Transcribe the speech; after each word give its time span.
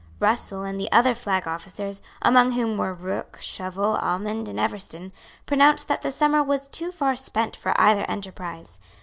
Russell 0.19 0.63
and 0.63 0.79
the 0.79 0.91
other 0.91 1.13
flag 1.13 1.47
officers, 1.47 2.01
among 2.23 2.53
whom 2.53 2.75
were 2.75 2.91
Rooke, 2.91 3.37
Shovel, 3.39 3.97
Almonde 3.97 4.47
and 4.47 4.57
Evertsen, 4.59 5.11
pronounced 5.45 5.87
that 5.89 6.01
the 6.01 6.11
summer 6.11 6.41
was 6.41 6.67
too 6.67 6.91
far 6.91 7.15
spent 7.15 7.55
for 7.55 7.79
either 7.79 8.05
enterprise. 8.09 8.79